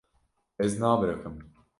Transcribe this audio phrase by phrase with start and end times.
[0.67, 1.37] Ez nabiriqim.